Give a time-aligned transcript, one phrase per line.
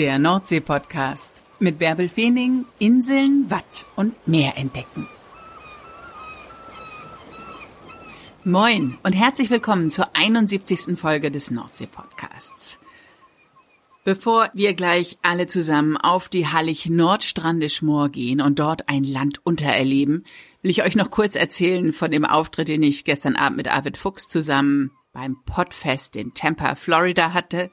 [0.00, 5.06] Der Nordsee-Podcast mit Bärbel Feening, Inseln, Watt und Meer entdecken.
[8.42, 10.98] Moin und herzlich willkommen zur 71.
[10.98, 12.78] Folge des Nordsee-Podcasts.
[14.02, 20.24] Bevor wir gleich alle zusammen auf die Hallig Nordstrandischmoor gehen und dort ein Land untererleben,
[20.62, 23.98] will ich euch noch kurz erzählen von dem Auftritt, den ich gestern Abend mit Arvid
[23.98, 27.70] Fuchs zusammen beim Podfest in Tampa, Florida hatte.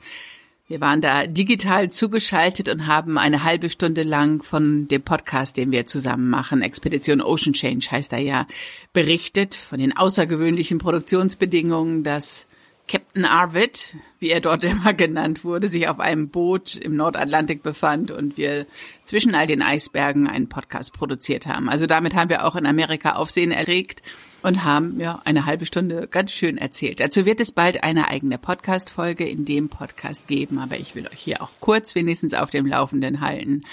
[0.70, 5.71] Wir waren da digital zugeschaltet und haben eine halbe Stunde lang von dem Podcast, den
[5.71, 8.48] wir zusammen machen, Expedition Ocean Change heißt er ja,
[8.91, 12.48] berichtet von den außergewöhnlichen Produktionsbedingungen, dass
[12.88, 18.12] Captain Arvid, wie er dort immer genannt wurde, sich auf einem Boot im Nordatlantik befand
[18.12, 18.66] und wir
[19.04, 21.70] zwischen all den Eisbergen einen Podcast produziert haben.
[21.70, 24.02] Also damit haben wir auch in Amerika Aufsehen erregt
[24.42, 27.00] und haben ja eine halbe Stunde ganz schön erzählt.
[27.00, 31.20] Dazu wird es bald eine eigene Podcast-Folge in dem Podcast geben, aber ich will euch
[31.20, 33.64] hier auch kurz wenigstens auf dem Laufenden halten.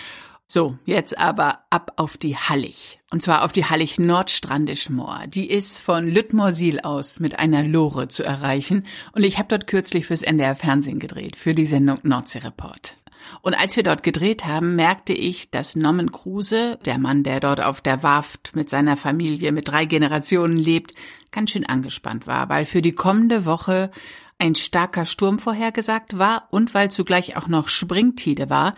[0.55, 3.01] So, jetzt aber ab auf die Hallig.
[3.11, 5.23] Und zwar auf die Hallig Nordstrandischmoor.
[5.27, 8.87] Die ist von Lüttmorsil aus mit einer Lore zu erreichen.
[9.11, 12.95] Und ich habe dort kürzlich fürs NDR Fernsehen gedreht, für die Sendung Nordsee Report.
[13.43, 17.61] Und als wir dort gedreht haben, merkte ich, dass Norman Kruse, der Mann, der dort
[17.61, 20.93] auf der Warft mit seiner Familie mit drei Generationen lebt,
[21.33, 23.91] ganz schön angespannt war, weil für die kommende Woche
[24.39, 28.75] ein starker Sturm vorhergesagt war und weil zugleich auch noch Springtide war,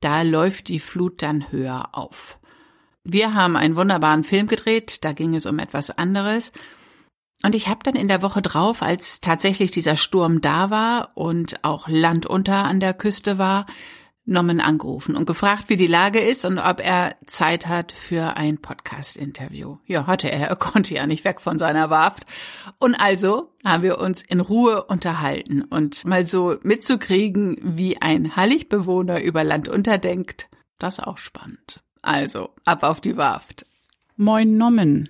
[0.00, 2.38] da läuft die Flut dann höher auf.
[3.04, 6.52] Wir haben einen wunderbaren Film gedreht, da ging es um etwas anderes.
[7.44, 11.64] Und ich habe dann in der Woche drauf, als tatsächlich dieser Sturm da war und
[11.64, 13.66] auch Land unter an der Küste war,
[14.28, 18.58] Norman angerufen und gefragt, wie die Lage ist und ob er Zeit hat für ein
[18.58, 19.78] Podcast-Interview.
[19.86, 20.48] Ja, hatte er.
[20.48, 22.24] Er konnte ja nicht weg von seiner Warft.
[22.78, 29.22] Und also haben wir uns in Ruhe unterhalten und mal so mitzukriegen, wie ein Halligbewohner
[29.22, 31.82] über Land unterdenkt, das ist auch spannend.
[32.02, 33.66] Also, ab auf die Warft.
[34.16, 35.08] Moin Nommen.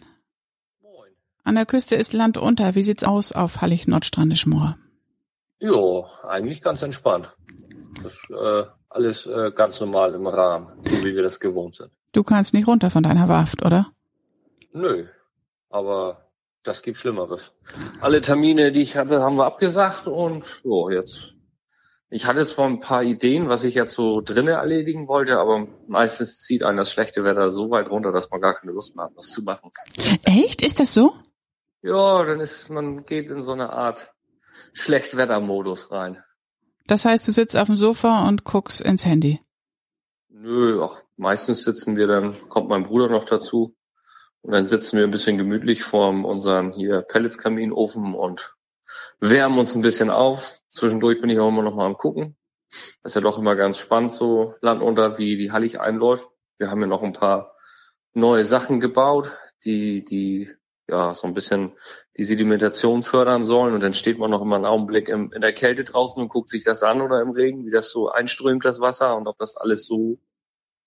[0.81, 1.11] Moin.
[1.45, 2.75] An der Küste ist Land unter.
[2.75, 4.79] Wie sieht's aus auf Hallig Nordstrandisch Moor?
[5.61, 7.35] Jo, eigentlich ganz entspannt.
[8.03, 11.91] Das, äh, alles äh, ganz normal im Rahmen, so wie wir das gewohnt sind.
[12.13, 13.93] Du kannst nicht runter von deiner Warft, oder?
[14.73, 15.07] Nö,
[15.71, 16.29] aber
[16.63, 17.53] das gibt Schlimmeres.
[18.01, 21.35] Alle Termine, die ich hatte, haben wir abgesagt und so jetzt.
[22.11, 26.41] Ich hatte zwar ein paar Ideen, was ich jetzt so drinnen erledigen wollte, aber meistens
[26.41, 29.13] zieht einen das schlechte Wetter so weit runter, dass man gar keine Lust mehr hat,
[29.15, 29.71] was zu machen.
[30.25, 30.63] Echt?
[30.63, 31.15] Ist das so?
[31.83, 34.13] Ja, dann ist man geht in so eine Art
[34.73, 36.23] Schlechtwettermodus rein.
[36.89, 39.41] Das heißt, du sitzt auf dem Sofa und guckst ins Handy?
[40.31, 43.77] Nö, auch meistens sitzen wir dann, kommt mein Bruder noch dazu.
[44.41, 48.55] Und dann sitzen wir ein bisschen gemütlich vor unserem hier Pelletskaminofen und
[49.21, 50.61] wärmen uns ein bisschen auf.
[50.71, 52.37] Zwischendurch bin ich auch immer noch mal am gucken.
[53.03, 56.27] Das ist ja doch immer ganz spannend, so landunter, wie die Hallig einläuft.
[56.57, 57.55] Wir haben ja noch ein paar
[58.15, 59.31] neue Sachen gebaut,
[59.65, 60.51] die, die
[60.89, 61.73] ja, so ein bisschen
[62.17, 63.75] die Sedimentation fördern sollen.
[63.75, 66.49] Und dann steht man noch immer einen Augenblick im, in der Kälte draußen und guckt
[66.49, 69.57] sich das an oder im Regen, wie das so einströmt, das Wasser und ob das
[69.57, 70.19] alles so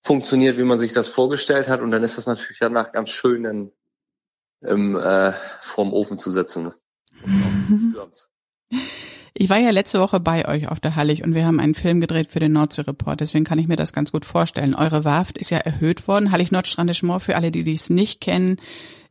[0.02, 1.80] funktioniert, wie man sich das vorgestellt hat.
[1.80, 3.72] Und dann ist das natürlich danach ganz schön in,
[4.60, 6.72] im, äh, vorm Ofen zu sitzen.
[9.34, 12.00] Ich war ja letzte Woche bei euch auf der Hallig und wir haben einen Film
[12.00, 14.74] gedreht für den Nordsee-Report, deswegen kann ich mir das ganz gut vorstellen.
[14.74, 16.32] Eure Warft ist ja erhöht worden.
[16.32, 18.58] Hallig Nordstrandisch Moor, für alle, die dies nicht kennen,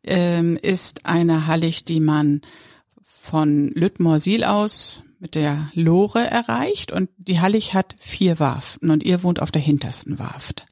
[0.04, 2.42] ähm, ist eine Hallig, die man
[3.04, 9.22] von Lüttmorsil aus mit der Lore erreicht und die Hallig hat vier Warften und ihr
[9.22, 10.66] wohnt auf der hintersten Warft.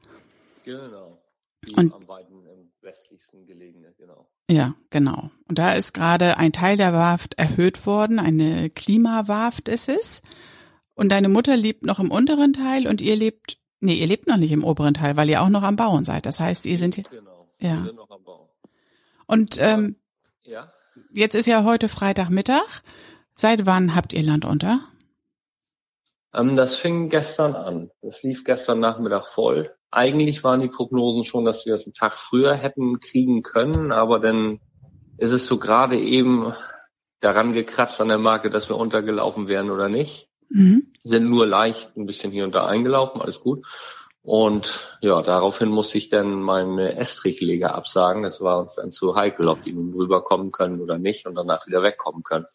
[0.65, 1.21] Genau.
[1.67, 4.27] Die und am weiten im westlichsten gelegene, genau.
[4.49, 5.29] Ja, genau.
[5.47, 10.23] Und da ist gerade ein Teil der Warft erhöht worden, eine Klimawarft ist es.
[10.95, 14.37] Und deine Mutter lebt noch im unteren Teil und ihr lebt, nee, ihr lebt noch
[14.37, 16.25] nicht im oberen Teil, weil ihr auch noch am Bauen seid.
[16.25, 17.47] Das heißt, ihr sind, genau.
[17.59, 17.77] ja.
[17.77, 18.48] Wir sind noch am Bauen.
[19.29, 19.95] Und ähm,
[20.41, 20.73] ja.
[21.13, 22.81] jetzt ist ja heute Freitagmittag.
[23.35, 24.79] Seit wann habt ihr Land unter?
[26.33, 27.91] Ähm, das fing gestern an.
[28.01, 29.69] Das lief gestern Nachmittag voll.
[29.91, 34.19] Eigentlich waren die Prognosen schon, dass wir es einen Tag früher hätten kriegen können, aber
[34.19, 34.61] dann
[35.17, 36.51] ist es so gerade eben
[37.19, 40.27] daran gekratzt an der Marke, dass wir untergelaufen wären oder nicht.
[40.49, 40.91] Mhm.
[41.03, 43.63] Sind nur leicht ein bisschen hier und da eingelaufen, alles gut.
[44.21, 48.23] Und ja, daraufhin musste ich dann meine Estrichleger absagen.
[48.23, 51.65] Das war uns dann zu heikel, ob die nun rüberkommen können oder nicht und danach
[51.67, 52.45] wieder wegkommen können.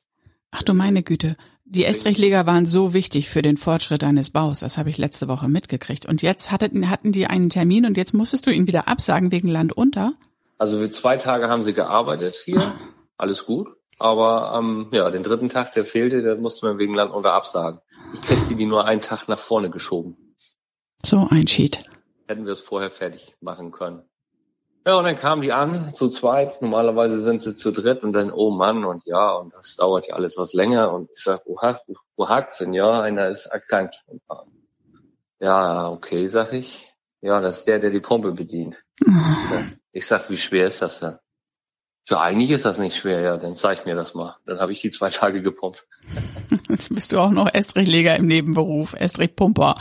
[0.51, 1.37] Ach du meine Güte.
[1.65, 4.61] Die Estrichleger waren so wichtig für den Fortschritt deines Baus.
[4.61, 6.07] Das habe ich letzte Woche mitgekriegt.
[6.07, 9.49] Und jetzt hatten, hatten die einen Termin und jetzt musstest du ihn wieder absagen wegen
[9.49, 10.13] Land unter?
[10.59, 12.73] Also für zwei Tage haben sie gearbeitet hier.
[13.17, 13.69] Alles gut.
[13.99, 17.81] Aber ähm, ja, den dritten Tag, der fehlte, der musste man wegen Land unter absagen.
[18.13, 20.17] Ich kriegte die nur einen Tag nach vorne geschoben.
[21.05, 21.81] So ein Cheat.
[22.29, 24.05] Hätten wir es vorher fertig machen können.
[24.87, 26.63] Ja, und dann kamen die an, zu zweit.
[26.63, 30.15] Normalerweise sind sie zu dritt und dann, oh Mann, und ja, und das dauert ja
[30.15, 30.93] alles was länger.
[30.93, 31.59] Und ich sag, wo,
[32.17, 32.73] wo hakt's denn?
[32.73, 34.03] Ja, einer ist erkrankt.
[35.41, 36.91] Ja, okay, sag ich.
[37.21, 38.83] Ja, das ist der, der die Pumpe bedient.
[39.97, 41.19] Ich sag, wie schwer ist das denn?
[42.09, 44.37] Ja, eigentlich ist das nicht schwer, ja, dann zeig mir das mal.
[44.45, 45.87] Dann habe ich die zwei Tage gepumpt.
[46.69, 49.77] Jetzt bist du auch noch Estrichleger im Nebenberuf, Estrichpumper.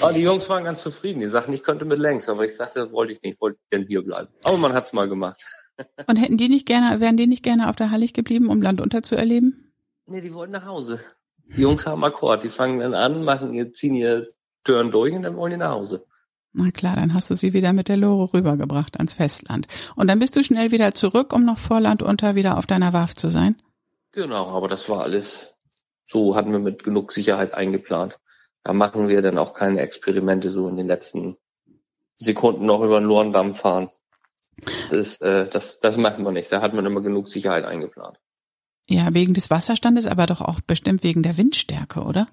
[0.00, 1.20] Aber die Jungs waren ganz zufrieden.
[1.20, 3.58] Die sagten, ich könnte mit längs, aber ich sagte, das wollte ich nicht, ich wollte
[3.72, 4.28] denn hier bleiben.
[4.44, 5.42] Aber man hat's mal gemacht.
[6.06, 8.80] Und hätten die nicht gerne, wären die nicht gerne auf der Hallig geblieben, um Land
[8.80, 9.72] unter zu erleben?
[10.06, 11.00] Nee, die wollten nach Hause.
[11.56, 14.26] Die Jungs haben Akkord, die fangen dann an, machen ihr, ziehen ihr
[14.64, 16.06] Türen durch und dann wollen die nach Hause.
[16.52, 19.66] Na klar, dann hast du sie wieder mit der Lore rübergebracht ans Festland.
[19.96, 22.92] Und dann bist du schnell wieder zurück, um noch vor Land unter wieder auf deiner
[22.92, 23.56] Warf zu sein?
[24.12, 25.53] Genau, aber das war alles,
[26.06, 28.18] so hatten wir mit genug Sicherheit eingeplant.
[28.62, 31.36] Da machen wir dann auch keine Experimente so in den letzten
[32.16, 33.90] Sekunden noch über den Lorendamm fahren.
[34.90, 36.50] Das, äh, das, das machen wir nicht.
[36.50, 38.18] Da hat man immer genug Sicherheit eingeplant.
[38.88, 42.26] Ja, wegen des Wasserstandes, aber doch auch bestimmt wegen der Windstärke, oder?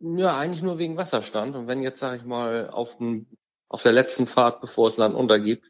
[0.00, 1.56] Ja, eigentlich nur wegen Wasserstand.
[1.56, 3.26] Und wenn jetzt, sag ich mal, auf dem
[3.68, 5.64] auf der letzten Fahrt, bevor es Land untergibt,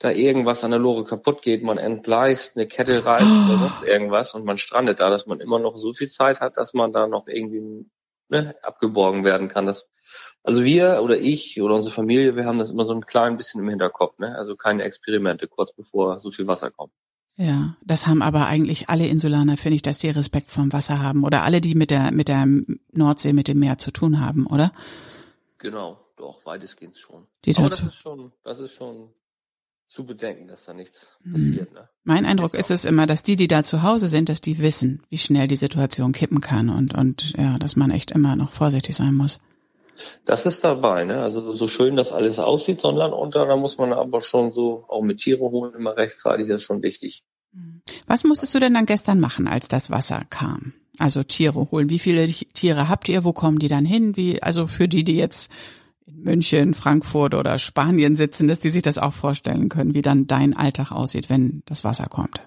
[0.00, 3.52] da irgendwas an der Lore kaputt geht, man entgleist, eine Kette reißt oh.
[3.52, 6.56] oder sonst irgendwas und man strandet da, dass man immer noch so viel Zeit hat,
[6.56, 7.86] dass man da noch irgendwie
[8.30, 9.66] ne, abgeborgen werden kann.
[9.66, 9.86] Das,
[10.42, 13.60] also wir oder ich oder unsere Familie, wir haben das immer so ein klein bisschen
[13.60, 14.34] im Hinterkopf, ne?
[14.36, 16.92] Also keine Experimente, kurz bevor so viel Wasser kommt.
[17.36, 21.24] Ja, das haben aber eigentlich alle Insulaner, finde ich, dass die Respekt vom Wasser haben
[21.24, 22.46] oder alle, die mit der mit der
[22.90, 24.72] Nordsee, mit dem Meer zu tun haben, oder?
[25.58, 25.98] Genau.
[26.16, 27.26] Doch, weitestgehend schon.
[27.46, 29.10] Die Aber das ist schon, das ist schon
[29.90, 31.32] zu bedenken, dass da nichts mhm.
[31.32, 31.74] passiert.
[31.74, 31.88] Ne?
[32.04, 35.02] Mein Eindruck ist es immer, dass die, die da zu Hause sind, dass die wissen,
[35.10, 38.94] wie schnell die Situation kippen kann und, und ja, dass man echt immer noch vorsichtig
[38.94, 39.40] sein muss.
[40.24, 41.20] Das ist dabei, ne?
[41.20, 45.02] Also so schön das alles aussieht, sondern unter, da muss man aber schon so auch
[45.02, 47.24] mit Tiere holen immer rechtzeitig, das ist schon wichtig.
[47.52, 47.82] Mhm.
[48.06, 50.72] Was musstest du denn dann gestern machen, als das Wasser kam?
[50.98, 51.90] Also Tiere holen.
[51.90, 53.24] Wie viele Tiere habt ihr?
[53.24, 54.16] Wo kommen die dann hin?
[54.16, 55.50] Wie, also für die, die jetzt
[56.10, 60.26] in München, Frankfurt oder Spanien sitzen, dass die sich das auch vorstellen können, wie dann
[60.26, 62.40] dein Alltag aussieht, wenn das Wasser kommt.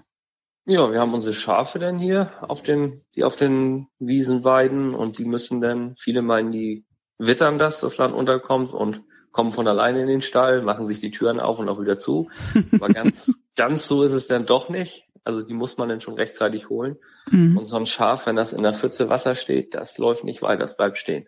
[0.65, 5.17] Ja, wir haben unsere Schafe dann hier auf den, die auf den Wiesen weiden und
[5.17, 6.85] die müssen dann, viele meinen, die
[7.17, 9.01] wittern das, das Land unterkommt und
[9.31, 12.29] kommen von alleine in den Stall, machen sich die Türen auf und auch wieder zu.
[12.71, 15.07] Aber ganz, ganz so ist es dann doch nicht.
[15.25, 16.97] Also die muss man dann schon rechtzeitig holen.
[17.29, 17.57] Mhm.
[17.57, 20.59] Und so ein Schaf, wenn das in der Pfütze Wasser steht, das läuft nicht weiter,
[20.59, 21.27] das bleibt stehen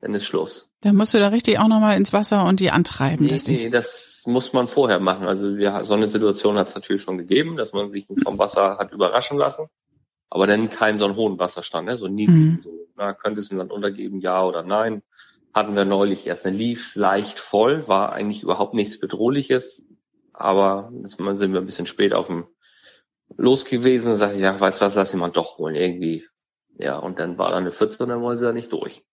[0.00, 0.70] dann ist Schluss.
[0.80, 3.26] Dann musst du da richtig auch nochmal ins Wasser und die antreiben.
[3.26, 5.26] Nee, nee, das muss man vorher machen.
[5.26, 8.78] Also wir, so eine Situation hat es natürlich schon gegeben, dass man sich vom Wasser
[8.78, 9.66] hat überraschen lassen,
[10.30, 11.96] aber dann keinen so einen hohen Wasserstand, ne?
[11.96, 12.58] so niedrigen.
[12.58, 12.62] Mhm.
[12.62, 15.02] So, na, könnte es im Land untergeben, ja oder nein?
[15.52, 19.82] Hatten wir neulich erst, dann lief's leicht voll, war eigentlich überhaupt nichts Bedrohliches,
[20.32, 22.46] aber jetzt sind wir ein bisschen spät auf dem
[23.36, 26.24] Los gewesen, sag ich, ja, weißt du was, lass ihn mal doch holen, irgendwie
[26.78, 29.04] ja, und dann war da eine Pfütze und dann wollen sie ja nicht durch.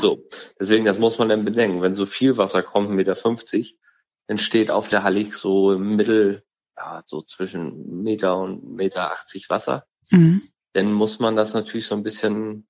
[0.00, 0.22] So,
[0.58, 1.82] deswegen, das muss man dann bedenken.
[1.82, 3.76] Wenn so viel Wasser kommt, 1,50 Meter,
[4.26, 6.44] dann steht auf der Hallig so im Mittel,
[6.76, 9.84] ja, so zwischen Meter und Meter 80 Wasser.
[10.10, 10.42] Mhm.
[10.72, 12.66] Dann muss man das natürlich so ein bisschen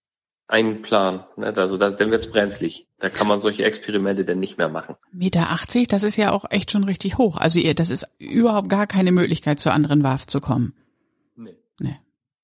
[0.49, 1.21] einplanen.
[1.37, 1.55] Ne?
[1.57, 2.87] Also da, dann wird's brenzlig.
[2.99, 4.97] Da kann man solche Experimente dann nicht mehr machen.
[5.13, 7.37] Meter 80, das ist ja auch echt schon richtig hoch.
[7.37, 10.75] Also ihr, das ist überhaupt gar keine Möglichkeit, zur anderen Warf zu kommen.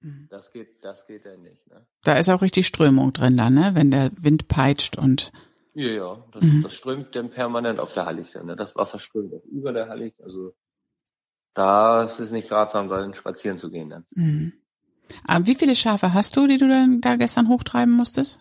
[0.01, 0.29] Mhm.
[0.31, 1.67] Das geht, das geht ja nicht.
[1.69, 1.87] Ne?
[2.05, 3.71] Da ist auch richtig Strömung drin dann, ne?
[3.75, 5.33] Wenn der Wind peitscht und.
[5.75, 6.63] Ja, ja, das, mhm.
[6.63, 8.57] das strömt dann permanent auf der Hallig dann, ne?
[8.57, 10.55] Das Wasser strömt auch über der Hallig, also
[11.55, 14.05] da ist es nicht ratsam, da spazieren zu gehen dann.
[14.15, 14.53] Mhm.
[15.25, 18.39] Aber wie viele Schafe hast du, die du dann da gestern hochtreiben musstest?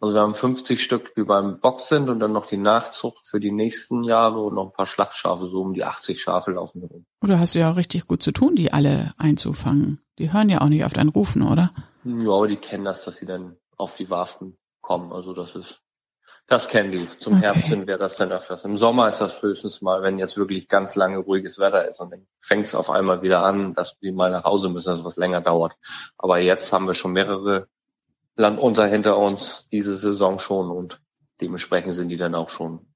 [0.00, 3.38] Also wir haben 50 Stück, die beim Bock sind und dann noch die Nachzucht für
[3.38, 7.04] die nächsten Jahre und noch ein paar Schlachtschafe, so um die 80 Schafe laufen herum.
[7.22, 10.00] Oder hast du ja auch richtig gut zu tun, die alle einzufangen.
[10.20, 11.70] Die hören ja auch nicht auf dein Rufen, oder?
[12.04, 15.14] Ja, aber die kennen das, dass sie dann auf die Warfen kommen.
[15.14, 15.80] Also das ist,
[16.46, 17.08] das kennen die.
[17.20, 17.46] Zum okay.
[17.46, 18.66] Herbst sind wir das dann öfters.
[18.66, 22.10] Im Sommer ist das höchstens mal, wenn jetzt wirklich ganz lange ruhiges Wetter ist und
[22.10, 25.04] dann fängt es auf einmal wieder an, dass die mal nach Hause müssen, dass es
[25.06, 25.72] was länger dauert.
[26.18, 27.68] Aber jetzt haben wir schon mehrere
[28.36, 31.00] Landunter hinter uns diese Saison schon und
[31.40, 32.92] dementsprechend sind die dann auch schon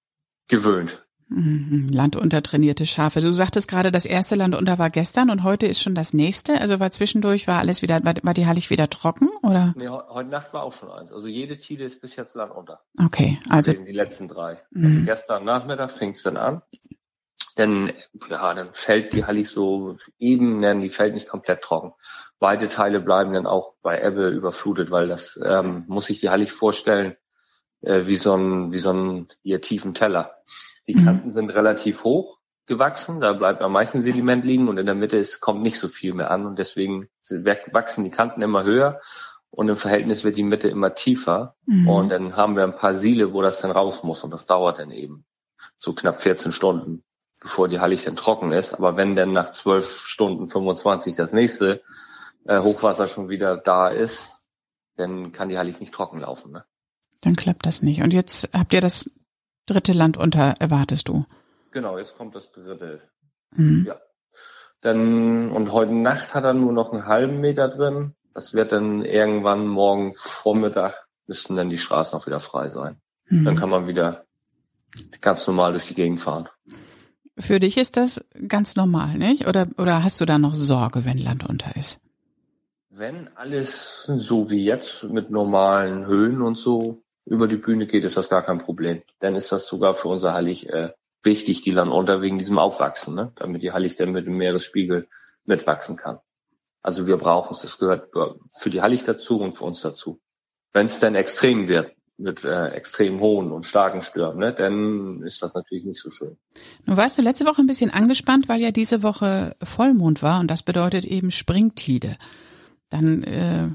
[0.47, 1.07] gewöhnt.
[1.29, 3.21] Mhm, Landunter trainierte Schafe.
[3.21, 6.61] Du sagtest gerade, das erste Landunter war gestern und heute ist schon das nächste.
[6.61, 9.75] Also war zwischendurch, war alles wieder, war, war die Hallig wieder trocken, oder?
[9.77, 11.13] Nee, heute Nacht war auch schon eins.
[11.13, 12.81] Also jede Tiere ist bis jetzt Landunter.
[13.03, 13.73] Okay, also.
[13.73, 14.61] Die letzten drei.
[14.71, 14.85] Mhm.
[14.85, 16.63] Also gestern Nachmittag fing es dann an.
[17.57, 17.93] Dann,
[18.29, 21.93] ja, dann fällt die Hallig so eben, nein, die fällt nicht komplett trocken.
[22.41, 26.53] Weite Teile bleiben dann auch bei Ebbe überflutet, weil das ähm, muss sich die Hallig
[26.53, 27.17] vorstellen
[27.85, 30.37] äh, wie so ein, wie so ein hier tiefen Teller.
[30.87, 31.05] Die Mhm.
[31.05, 35.19] Kanten sind relativ hoch gewachsen, da bleibt am meisten Sediment liegen und in der Mitte
[35.19, 37.09] ist, kommt nicht so viel mehr an und deswegen
[37.73, 39.01] wachsen die Kanten immer höher
[39.51, 41.89] und im Verhältnis wird die Mitte immer tiefer Mhm.
[41.89, 44.79] und dann haben wir ein paar Siele, wo das dann raus muss und das dauert
[44.79, 45.25] dann eben
[45.79, 47.05] so knapp 14 Stunden,
[47.41, 48.73] bevor die Hallig dann trocken ist.
[48.75, 51.83] Aber wenn dann nach 12 Stunden 25 das nächste
[52.47, 54.31] äh, Hochwasser schon wieder da ist,
[54.97, 56.53] dann kann die Hallig nicht trocken laufen.
[56.53, 56.65] Ne?
[57.25, 58.03] Dann klappt das nicht.
[58.03, 59.11] Und jetzt habt ihr das
[59.67, 61.25] dritte Land unter, erwartest du?
[61.73, 63.01] Genau, jetzt kommt das dritte.
[63.57, 63.87] Mhm.
[63.89, 63.97] Ja.
[64.83, 68.15] Dann, und heute Nacht hat er nur noch einen halben Meter drin.
[68.35, 73.01] Das wird dann irgendwann morgen Vormittag müssten dann die Straßen auch wieder frei sein.
[73.31, 73.57] Dann Mhm.
[73.57, 74.27] kann man wieder
[75.23, 76.49] ganz normal durch die Gegend fahren.
[77.39, 79.49] Für dich ist das ganz normal, nicht?
[79.49, 82.01] Oder, oder hast du da noch Sorge, wenn Land unter ist?
[82.91, 88.17] Wenn alles so wie jetzt mit normalen Höhen und so über die Bühne geht, ist
[88.17, 89.03] das gar kein Problem.
[89.21, 90.91] Dann ist das sogar für unser Hallig äh,
[91.23, 93.33] wichtig, die Land unter wegen diesem Aufwachsen, ne?
[93.37, 95.09] damit die Hallig dann mit dem Meeresspiegel
[95.45, 96.19] mitwachsen kann.
[96.83, 98.11] Also wir brauchen es, das gehört
[98.59, 100.21] für die Hallig dazu und für uns dazu.
[100.75, 105.43] Wenn es dann extrem wird, mit äh, extrem hohen und starken Stürmen, ne, dann ist
[105.43, 106.37] das natürlich nicht so schön.
[106.85, 110.51] Nun warst du letzte Woche ein bisschen angespannt, weil ja diese Woche Vollmond war und
[110.51, 112.17] das bedeutet eben Springtide.
[112.91, 113.69] Dann äh,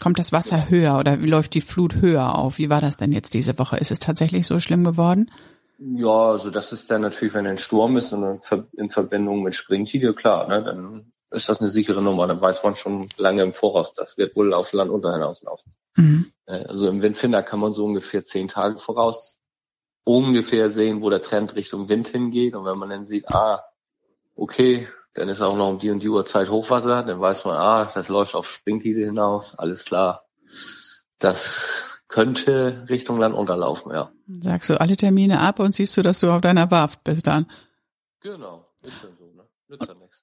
[0.00, 2.58] kommt das Wasser höher oder läuft die Flut höher auf.
[2.58, 3.76] Wie war das denn jetzt diese Woche?
[3.76, 5.30] Ist es tatsächlich so schlimm geworden?
[5.78, 8.40] Ja, also das ist dann natürlich, wenn ein Sturm ist und
[8.76, 12.26] in Verbindung mit Springtide, klar, ne, dann ist das eine sichere Nummer.
[12.26, 15.72] Dann weiß man schon lange im Voraus, das wird wohl auf Land unter hinauslaufen.
[15.96, 16.32] Mhm.
[16.46, 19.38] Also im Windfinder kann man so ungefähr zehn Tage voraus
[20.04, 22.54] ungefähr sehen, wo der Trend Richtung Wind hingeht.
[22.54, 23.62] Und wenn man dann sieht, ah,
[24.36, 27.90] okay, dann ist auch noch um die und die Uhrzeit Hochwasser, dann weiß man, ah,
[27.94, 30.24] das läuft auf Springtide hinaus, alles klar.
[31.18, 34.10] Das könnte Richtung Land unterlaufen, ja.
[34.40, 37.46] Sagst du alle Termine ab und siehst du, dass du auf deiner Warft bist dann.
[38.20, 39.48] Genau, ist dann so, ne?
[39.68, 40.22] Nützt ja nichts.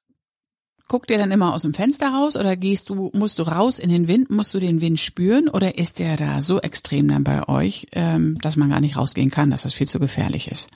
[0.87, 3.89] Guckt ihr dann immer aus dem Fenster raus oder gehst du, musst du raus in
[3.89, 7.47] den Wind, musst du den Wind spüren oder ist der da so extrem dann bei
[7.47, 10.67] euch, ähm, dass man gar nicht rausgehen kann, dass das viel zu gefährlich ist?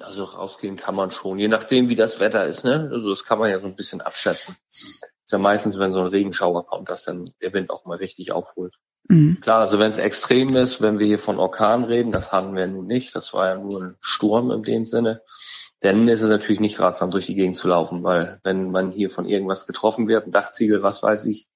[0.00, 2.90] Also rausgehen kann man schon, je nachdem wie das Wetter ist, ne?
[2.92, 4.56] Also das kann man ja so ein bisschen abschätzen.
[4.70, 8.32] Ist ja meistens, wenn so ein Regenschauer kommt, dass dann der Wind auch mal richtig
[8.32, 8.74] aufholt.
[9.08, 9.40] Mhm.
[9.40, 12.66] Klar, also wenn es extrem ist, wenn wir hier von Orkan reden, das hatten wir
[12.68, 15.22] nun nicht, das war ja nur ein Sturm in dem Sinne,
[15.80, 19.10] dann ist es natürlich nicht ratsam, durch die Gegend zu laufen, weil wenn man hier
[19.10, 21.48] von irgendwas getroffen wird, ein Dachziegel, was weiß ich,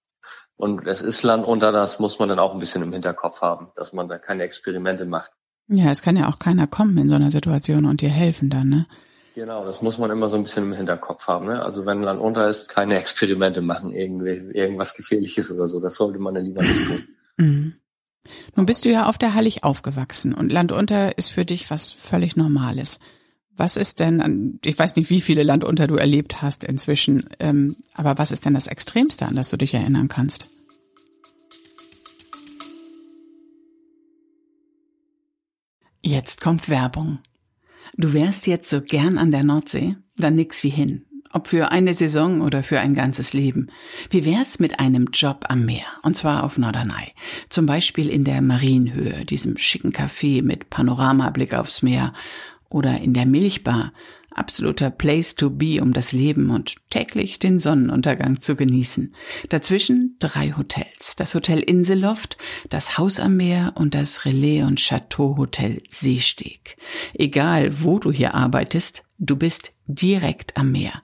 [0.56, 3.72] und es ist Land unter, das muss man dann auch ein bisschen im Hinterkopf haben,
[3.76, 5.32] dass man da keine Experimente macht.
[5.68, 8.68] Ja, es kann ja auch keiner kommen in so einer Situation und dir helfen dann,
[8.68, 8.86] ne?
[9.34, 11.46] Genau, das muss man immer so ein bisschen im Hinterkopf haben.
[11.46, 11.60] Ne?
[11.60, 15.80] Also wenn Land unter ist, keine Experimente machen, irgendwie, irgendwas Gefährliches oder so.
[15.80, 17.04] Das sollte man dann lieber nicht tun.
[17.36, 17.74] Mhm.
[18.54, 22.36] Nun bist du ja auf der Hallig aufgewachsen und Landunter ist für dich was völlig
[22.36, 23.00] Normales.
[23.56, 27.76] Was ist denn, an, ich weiß nicht, wie viele Landunter du erlebt hast inzwischen, ähm,
[27.92, 30.53] aber was ist denn das Extremste, an das du dich erinnern kannst?
[36.06, 37.18] Jetzt kommt Werbung.
[37.96, 39.96] Du wärst jetzt so gern an der Nordsee?
[40.18, 41.06] Dann nix wie hin.
[41.32, 43.68] Ob für eine Saison oder für ein ganzes Leben.
[44.10, 45.86] Wie wär's mit einem Job am Meer?
[46.02, 47.14] Und zwar auf Norderney.
[47.48, 52.12] Zum Beispiel in der Marienhöhe, diesem schicken Café mit Panoramablick aufs Meer.
[52.68, 53.94] Oder in der Milchbar.
[54.34, 59.14] Absoluter Place to be, um das Leben und täglich den Sonnenuntergang zu genießen.
[59.48, 61.16] Dazwischen drei Hotels.
[61.16, 62.36] Das Hotel Inselloft,
[62.68, 66.76] das Haus am Meer und das Relais und Chateau Hotel Seesteg.
[67.14, 71.02] Egal, wo du hier arbeitest, du bist direkt am Meer.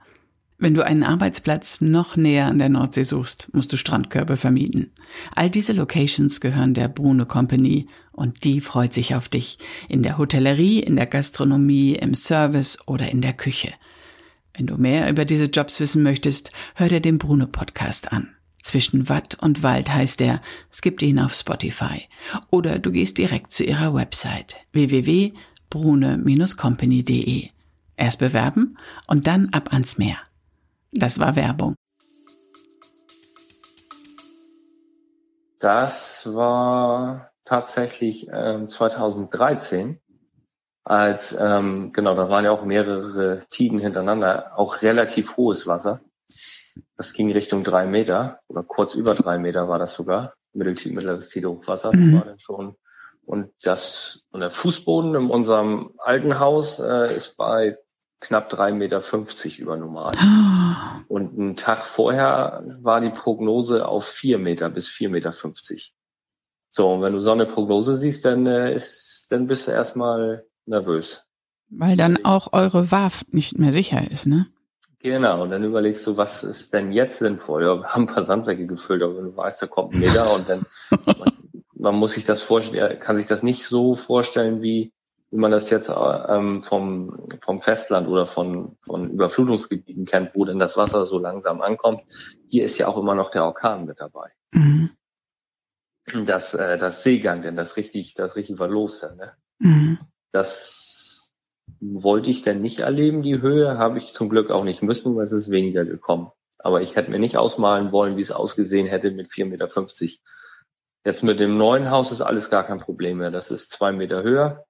[0.62, 4.90] Wenn du einen Arbeitsplatz noch näher an der Nordsee suchst, musst du Strandkörbe vermieten.
[5.34, 9.56] All diese Locations gehören der Brune Company und die freut sich auf dich.
[9.88, 13.72] In der Hotellerie, in der Gastronomie, im Service oder in der Küche.
[14.54, 18.28] Wenn du mehr über diese Jobs wissen möchtest, hör dir den Brune Podcast an.
[18.62, 20.42] Zwischen Watt und Wald heißt er.
[20.70, 22.02] Es gibt ihn auf Spotify.
[22.50, 27.48] Oder du gehst direkt zu ihrer Website www.brune-company.de.
[27.96, 28.76] Erst bewerben
[29.06, 30.18] und dann ab ans Meer.
[30.92, 31.76] Das war Werbung.
[35.58, 40.00] Das war tatsächlich ähm, 2013,
[40.84, 46.00] als ähm, genau, da waren ja auch mehrere Tiden hintereinander, auch relativ hohes Wasser.
[46.96, 50.34] Das ging Richtung drei Meter oder kurz über drei Meter war das sogar.
[50.52, 52.14] Mitteltief, mittleres Tidehochwasser Mhm.
[52.14, 52.76] war dann schon.
[53.24, 57.76] Und das und der Fußboden in unserem alten Haus äh, ist bei
[58.20, 60.12] knapp drei Meter fünfzig über normal.
[60.18, 65.32] Ah, Und einen Tag vorher war die Prognose auf vier Meter bis vier Meter.
[65.32, 65.94] fünfzig.
[66.70, 70.44] So, und wenn du so eine Prognose siehst, dann äh, ist dann bist du erstmal
[70.66, 71.26] nervös.
[71.68, 74.46] Weil dann auch eure Warft nicht mehr sicher ist, ne?
[74.98, 77.62] Genau, und dann überlegst du, was ist denn jetzt sinnvoll?
[77.62, 80.34] Ja, wir haben ein paar Sandsäcke gefüllt, aber wenn du weißt, da kommt ein Meter
[80.34, 80.66] und dann,
[81.06, 81.32] man,
[81.74, 84.92] man muss sich das vorstellen, kann sich das nicht so vorstellen, wie,
[85.30, 90.58] wie man das jetzt ähm, vom, vom Festland oder von, von Überflutungsgebieten kennt, wo denn
[90.58, 92.02] das Wasser so langsam ankommt.
[92.48, 94.30] Hier ist ja auch immer noch der Orkan mit dabei.
[94.52, 94.90] Mhm.
[96.24, 99.32] Das, äh, das Seegang, denn das richtig, das richtig war los dann, ne?
[99.60, 99.98] Mhm.
[100.32, 101.30] Das
[101.80, 105.24] wollte ich denn nicht erleben, die Höhe, habe ich zum Glück auch nicht müssen, weil
[105.24, 106.32] es ist weniger gekommen.
[106.58, 109.68] Aber ich hätte mir nicht ausmalen wollen, wie es ausgesehen hätte mit 4,50 Meter.
[111.04, 113.30] Jetzt mit dem neuen Haus ist alles gar kein Problem mehr.
[113.30, 114.66] Das ist zwei Meter höher.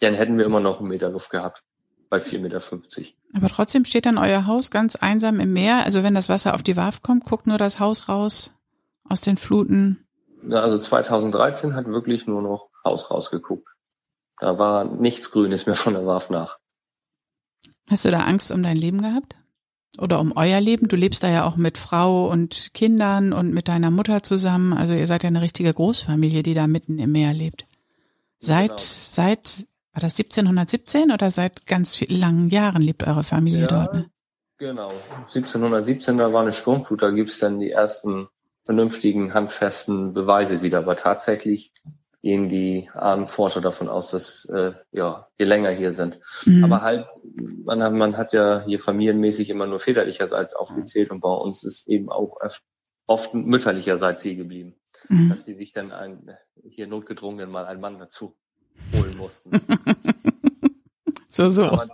[0.00, 1.62] Dann hätten wir immer noch einen Meter Luft gehabt
[2.08, 2.60] bei 4,50 Meter.
[3.34, 5.84] Aber trotzdem steht dann euer Haus ganz einsam im Meer.
[5.84, 8.52] Also wenn das Wasser auf die Warft kommt, guckt nur das Haus raus
[9.08, 10.04] aus den Fluten.
[10.48, 13.68] Ja, also 2013 hat wirklich nur noch Haus rausgeguckt.
[14.38, 16.58] Da war nichts Grünes mehr von der Warf nach.
[17.88, 19.36] Hast du da Angst um dein Leben gehabt?
[19.98, 20.88] Oder um euer Leben?
[20.88, 24.72] Du lebst da ja auch mit Frau und Kindern und mit deiner Mutter zusammen.
[24.72, 27.66] Also ihr seid ja eine richtige Großfamilie, die da mitten im Meer lebt.
[28.38, 28.78] Seit, genau.
[28.78, 33.94] seit, war das 1717 oder seit ganz vielen langen Jahren lebt eure Familie ja, dort?
[33.94, 34.10] Ne?
[34.58, 34.92] Genau.
[35.22, 38.28] 1717, da war eine Sturmflut, da gibt's dann die ersten
[38.66, 40.78] vernünftigen, handfesten Beweise wieder.
[40.78, 41.72] Aber tatsächlich
[42.22, 46.20] gehen die Ahnenforscher davon aus, dass äh, ja wir länger hier sind.
[46.44, 46.64] Mhm.
[46.64, 47.06] Aber halt,
[47.64, 51.88] man, hat, man hat ja hier familienmäßig immer nur väterlicherseits aufgezählt und bei uns ist
[51.88, 52.36] eben auch
[53.06, 54.74] oft mütterlicherseits hier geblieben,
[55.08, 55.30] mhm.
[55.30, 56.30] dass die sich dann ein,
[56.68, 58.36] hier notgedrungen mal einen Mann dazu
[59.20, 59.50] mussten.
[61.28, 61.64] so so.
[61.64, 61.88] Aber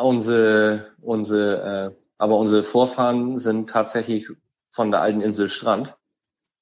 [0.00, 4.28] unsere unsere äh, aber unsere Vorfahren sind tatsächlich
[4.70, 5.96] von der alten Insel Strand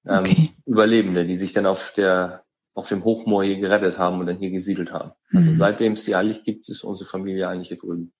[0.07, 0.51] ähm, okay.
[0.67, 4.51] Überlebende, die sich dann auf der auf dem Hochmoor hier gerettet haben und dann hier
[4.51, 5.13] gesiedelt haben.
[5.33, 5.55] Also mhm.
[5.55, 8.13] seitdem es die eigentlich gibt, ist unsere Familie eigentlich hier drüben.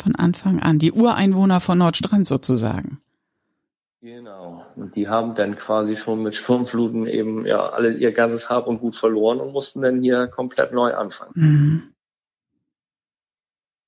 [0.00, 3.00] Von Anfang an, die Ureinwohner von Nordstrand sozusagen.
[4.00, 4.62] Genau.
[4.76, 8.80] Und die haben dann quasi schon mit Sturmfluten eben ja alle ihr ganzes Hab und
[8.80, 11.32] Gut verloren und mussten dann hier komplett neu anfangen.
[11.34, 11.94] Mhm.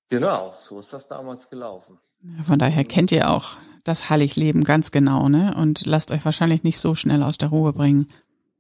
[0.09, 1.99] Genau, so ist das damals gelaufen.
[2.43, 5.55] Von daher kennt ihr auch das Hallig-Leben ganz genau, ne?
[5.57, 8.11] Und lasst euch wahrscheinlich nicht so schnell aus der Ruhe bringen.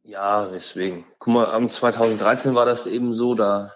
[0.03, 1.05] Ja, deswegen.
[1.19, 3.73] Guck mal, am 2013 war das eben so, da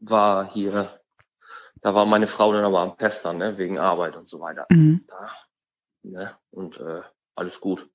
[0.00, 0.90] war hier,
[1.80, 4.66] da war meine Frau dann aber am Pestern, ne, wegen Arbeit und so weiter.
[4.70, 5.04] Mhm.
[5.06, 5.30] Da,
[6.02, 7.02] ne, und äh,
[7.34, 7.88] alles gut.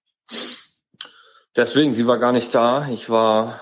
[1.55, 2.87] Deswegen, sie war gar nicht da.
[2.89, 3.59] Ich war,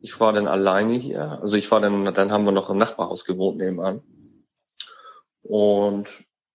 [0.00, 1.40] ich war dann alleine hier.
[1.40, 4.02] Also ich war dann, dann haben wir noch im Nachbarhaus gewohnt nebenan.
[5.42, 6.08] Und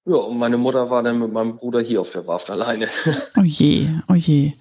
[0.05, 2.88] ja, und meine Mutter war dann mit meinem Bruder hier auf der Warft alleine.
[3.38, 4.53] Oh je, oh je.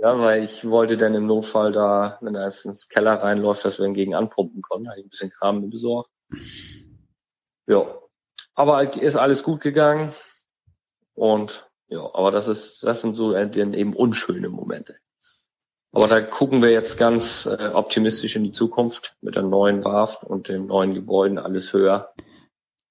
[0.00, 3.80] Ja, weil ich wollte dann im Notfall da, wenn er jetzt ins Keller reinläuft, dass
[3.80, 4.84] wir ihn gegen anpumpen konnten.
[4.84, 6.10] Da habe ich ein bisschen Kram besorgt.
[7.66, 7.98] Ja.
[8.54, 10.12] Aber ist alles gut gegangen.
[11.14, 14.96] Und ja, aber das ist, das sind so dann eben unschöne Momente.
[15.92, 20.22] Aber da gucken wir jetzt ganz äh, optimistisch in die Zukunft mit der neuen Warft
[20.22, 22.12] und den neuen Gebäuden, alles höher.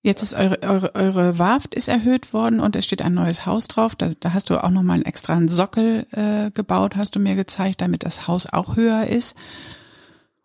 [0.01, 3.67] Jetzt ist eure, eure, eure Warft ist erhöht worden und es steht ein neues Haus
[3.67, 3.95] drauf.
[3.95, 7.81] Da, da hast du auch nochmal einen extra Sockel äh, gebaut, hast du mir gezeigt,
[7.81, 9.38] damit das Haus auch höher ist.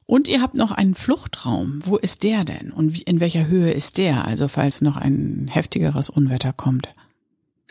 [0.05, 1.81] Und ihr habt noch einen Fluchtraum.
[1.85, 2.73] Wo ist der denn?
[2.73, 4.27] Und wie, in welcher Höhe ist der?
[4.27, 6.89] Also falls noch ein heftigeres Unwetter kommt.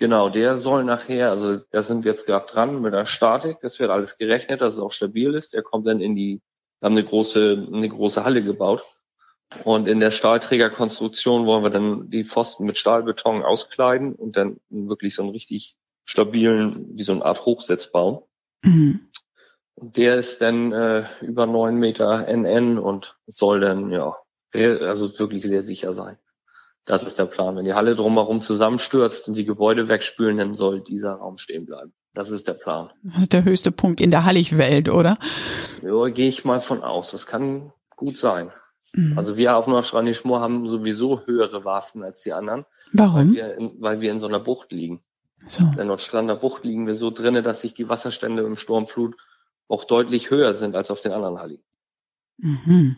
[0.01, 3.59] Genau, der soll nachher, also da sind wir jetzt gerade dran mit der Statik.
[3.61, 5.53] Das wird alles gerechnet, dass es auch stabil ist.
[5.53, 6.41] Der kommt dann in die,
[6.79, 8.83] wir haben eine große, eine große Halle gebaut
[9.63, 15.13] und in der Stahlträgerkonstruktion wollen wir dann die Pfosten mit Stahlbeton auskleiden und dann wirklich
[15.13, 18.23] so einen richtig stabilen, wie so eine Art Hochsitz bauen.
[18.63, 19.01] Mhm.
[19.75, 24.15] Und der ist dann äh, über neun Meter NN und soll dann, ja,
[24.51, 26.17] also wirklich sehr sicher sein.
[26.85, 27.55] Das ist der Plan.
[27.55, 31.93] Wenn die Halle drumherum zusammenstürzt und die Gebäude wegspülen, dann soll dieser Raum stehen bleiben.
[32.13, 32.89] Das ist der Plan.
[33.03, 35.17] Das ist der höchste Punkt in der Halligwelt, oder?
[35.81, 37.11] Ja, gehe ich mal von aus.
[37.11, 38.51] Das kann gut sein.
[38.93, 39.17] Mhm.
[39.17, 42.65] Also wir auf Nordstrand-Schmur haben sowieso höhere Waffen als die anderen.
[42.91, 43.29] Warum?
[43.29, 45.01] Weil wir in, weil wir in so einer Bucht liegen.
[45.47, 45.63] So.
[45.63, 49.15] In der Nordstrander Bucht liegen wir so drinne, dass sich die Wasserstände im Sturmflut
[49.67, 51.63] auch deutlich höher sind als auf den anderen Halligen.
[52.37, 52.97] Mhm.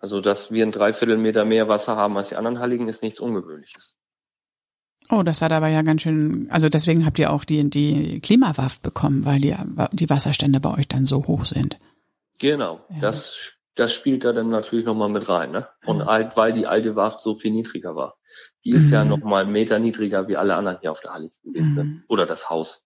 [0.00, 3.96] Also, dass wir ein Dreiviertelmeter mehr Wasser haben als die anderen Halligen, ist nichts Ungewöhnliches.
[5.10, 8.82] Oh, das hat aber ja ganz schön, also deswegen habt ihr auch die, die Klimawaft
[8.82, 9.56] bekommen, weil die,
[9.92, 11.78] die Wasserstände bei euch dann so hoch sind.
[12.38, 13.00] Genau, ja.
[13.00, 15.52] das das spielt da dann natürlich nochmal mit rein.
[15.52, 15.68] Ne?
[15.86, 18.16] Und halt, weil die alte Warft so viel niedriger war.
[18.64, 18.92] Die ist mhm.
[18.92, 21.74] ja nochmal einen Meter niedriger wie alle anderen hier auf der Hallig gewesen.
[21.74, 21.84] Ne?
[21.84, 22.04] Mhm.
[22.08, 22.82] Oder das Haus.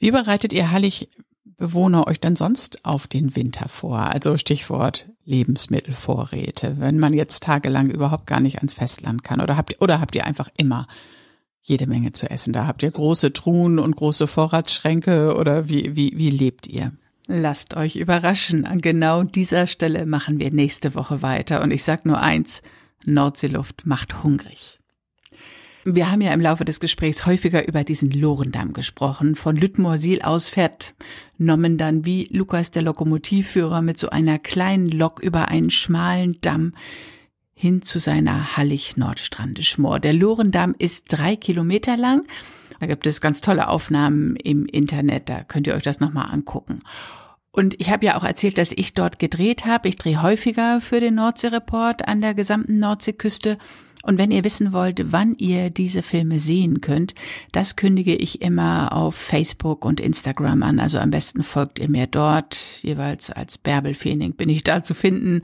[0.00, 1.10] Wie bereitet ihr Hallig
[1.44, 3.98] Bewohner euch denn sonst auf den Winter vor?
[3.98, 9.40] Also Stichwort Lebensmittelvorräte, wenn man jetzt tagelang überhaupt gar nicht ans Festland kann.
[9.40, 10.86] Oder habt ihr, oder habt ihr einfach immer
[11.60, 12.52] jede Menge zu essen?
[12.52, 16.92] Da habt ihr große Truhen und große Vorratsschränke oder wie, wie, wie lebt ihr?
[17.26, 18.66] Lasst euch überraschen.
[18.66, 21.62] An genau dieser Stelle machen wir nächste Woche weiter.
[21.62, 22.62] Und ich sag nur eins,
[23.04, 24.81] Nordseeluft macht hungrig.
[25.84, 29.34] Wir haben ja im Laufe des Gesprächs häufiger über diesen Lorendamm gesprochen.
[29.34, 30.94] Von Lüttmoorsil aus fährt
[31.38, 36.74] Nommen dann wie Lukas der Lokomotivführer mit so einer kleinen Lok über einen schmalen Damm
[37.52, 39.98] hin zu seiner Hallig-Nordstrandischmoor.
[39.98, 42.28] Der Lorendamm ist drei Kilometer lang.
[42.78, 46.80] Da gibt es ganz tolle Aufnahmen im Internet, da könnt ihr euch das nochmal angucken.
[47.50, 49.88] Und ich habe ja auch erzählt, dass ich dort gedreht habe.
[49.88, 53.58] Ich drehe häufiger für den Nordsee-Report an der gesamten Nordseeküste.
[54.02, 57.14] Und wenn ihr wissen wollt, wann ihr diese Filme sehen könnt,
[57.52, 60.80] das kündige ich immer auf Facebook und Instagram an.
[60.80, 62.56] Also am besten folgt ihr mir dort.
[62.82, 65.42] Jeweils als Bärbel Feening bin ich da zu finden.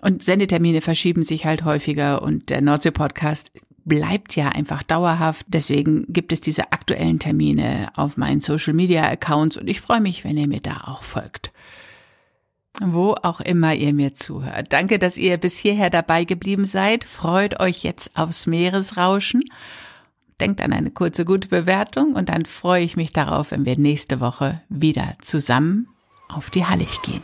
[0.00, 3.50] Und Sendetermine verschieben sich halt häufiger und der Nordsee-Podcast
[3.84, 5.46] bleibt ja einfach dauerhaft.
[5.48, 10.48] Deswegen gibt es diese aktuellen Termine auf meinen Social-Media-Accounts und ich freue mich, wenn ihr
[10.48, 11.52] mir da auch folgt.
[12.78, 14.72] Wo auch immer ihr mir zuhört.
[14.72, 17.04] Danke, dass ihr bis hierher dabei geblieben seid.
[17.04, 19.42] Freut euch jetzt aufs Meeresrauschen.
[20.40, 24.20] Denkt an eine kurze gute Bewertung und dann freue ich mich darauf, wenn wir nächste
[24.20, 25.88] Woche wieder zusammen
[26.28, 27.22] auf die Hallig gehen.